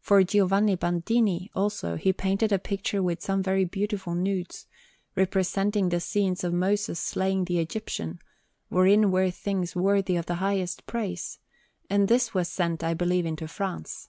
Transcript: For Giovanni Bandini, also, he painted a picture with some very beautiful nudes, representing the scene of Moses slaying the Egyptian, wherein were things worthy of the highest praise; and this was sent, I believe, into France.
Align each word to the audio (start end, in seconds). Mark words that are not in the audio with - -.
For 0.00 0.24
Giovanni 0.24 0.74
Bandini, 0.74 1.52
also, 1.54 1.94
he 1.94 2.12
painted 2.12 2.50
a 2.50 2.58
picture 2.58 3.00
with 3.00 3.22
some 3.22 3.44
very 3.44 3.64
beautiful 3.64 4.12
nudes, 4.16 4.66
representing 5.14 5.88
the 5.88 6.00
scene 6.00 6.34
of 6.42 6.52
Moses 6.52 6.98
slaying 6.98 7.44
the 7.44 7.60
Egyptian, 7.60 8.18
wherein 8.70 9.12
were 9.12 9.30
things 9.30 9.76
worthy 9.76 10.16
of 10.16 10.26
the 10.26 10.34
highest 10.42 10.84
praise; 10.86 11.38
and 11.88 12.08
this 12.08 12.34
was 12.34 12.48
sent, 12.48 12.82
I 12.82 12.94
believe, 12.94 13.24
into 13.24 13.46
France. 13.46 14.08